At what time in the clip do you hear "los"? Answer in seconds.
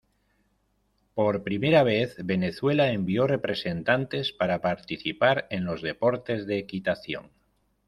5.63-5.83